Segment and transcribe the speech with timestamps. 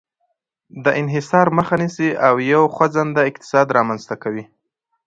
[0.83, 4.45] د انحصار مخه نیسي او یو خوځنده اقتصاد رامنځته کوي.